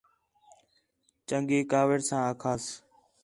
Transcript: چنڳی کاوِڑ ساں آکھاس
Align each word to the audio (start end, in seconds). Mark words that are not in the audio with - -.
چنڳی 1.27 1.59
کاوِڑ 1.71 1.99
ساں 2.07 2.23
آکھاس 2.29 2.63